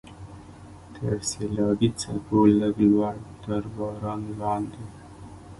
تر 0.93 1.13
سیلابي 1.29 1.89
څپو 2.01 2.39
لږ 2.59 2.75
لوړ، 2.91 3.15
تر 3.43 3.63
باران 3.75 4.21
لاندې. 4.39 4.83